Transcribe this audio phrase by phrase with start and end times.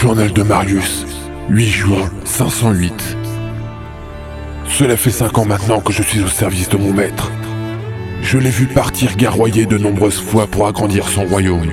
[0.00, 1.04] Journal de Marius,
[1.50, 3.18] 8 juin 508.
[4.66, 7.30] Cela fait cinq ans maintenant que je suis au service de mon maître.
[8.22, 11.72] Je l'ai vu partir guerroyer de nombreuses fois pour agrandir son royaume.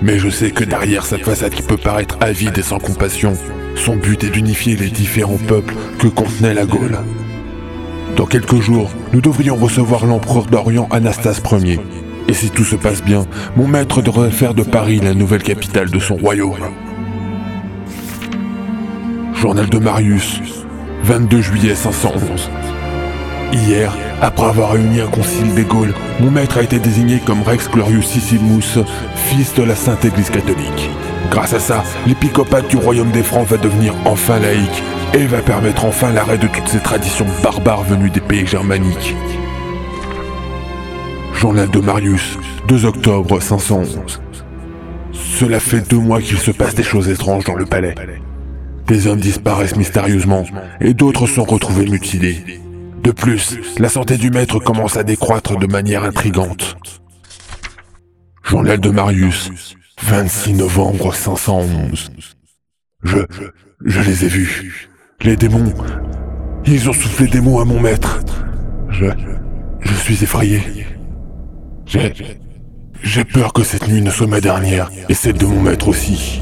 [0.00, 3.34] Mais je sais que derrière cette façade qui peut paraître avide et sans compassion,
[3.76, 6.98] son but est d'unifier les différents peuples que contenait la Gaule.
[8.16, 11.80] Dans quelques jours, nous devrions recevoir l'empereur d'Orient Anastase Ier.
[12.28, 13.26] Et si tout se passe bien,
[13.56, 16.56] mon maître devrait faire de Paris la nouvelle capitale de son royaume.
[19.40, 20.40] Journal de Marius,
[21.04, 22.50] 22 juillet 511.
[23.52, 27.70] Hier, après avoir réuni un concile des Gaules, mon maître a été désigné comme Rex
[27.70, 28.82] Gloriousissimus,
[29.14, 30.90] fils de la Sainte Église catholique.
[31.30, 34.82] Grâce à ça, l'épiscopat du royaume des Francs va devenir enfin laïque
[35.14, 39.14] et va permettre enfin l'arrêt de toutes ces traditions barbares venues des pays germaniques.
[41.34, 44.20] Journal de Marius, 2 octobre 511.
[45.12, 47.94] Cela fait deux mois qu'il se passe des choses étranges dans le palais.
[48.88, 50.44] Des hommes disparaissent mystérieusement
[50.80, 52.42] et d'autres sont retrouvés mutilés.
[53.02, 56.76] De plus, la santé du maître commence à décroître de manière intrigante.
[58.42, 59.50] Journal de Marius,
[60.02, 62.10] 26 novembre 511.
[63.04, 63.18] Je,
[63.84, 64.88] je les ai vus.
[65.20, 65.72] Les démons,
[66.64, 68.20] ils ont soufflé des mots à mon maître.
[68.88, 69.06] Je,
[69.80, 70.62] je suis effrayé.
[71.84, 72.12] J'ai,
[73.02, 76.40] j'ai peur que cette nuit ne soit ma dernière, et celle de mon maître aussi.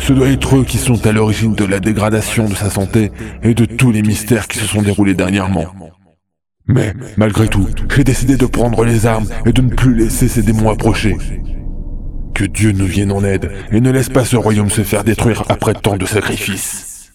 [0.00, 3.12] Ce doit être eux qui sont à l'origine de la dégradation de sa santé
[3.42, 5.66] et de tous les mystères qui se sont déroulés dernièrement.
[6.66, 10.42] Mais, malgré tout, j'ai décidé de prendre les armes et de ne plus laisser ces
[10.42, 11.16] démons approcher.
[12.34, 15.44] Que Dieu nous vienne en aide et ne laisse pas ce royaume se faire détruire
[15.48, 17.12] après tant de sacrifices.